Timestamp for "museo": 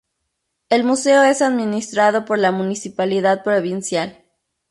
0.83-1.21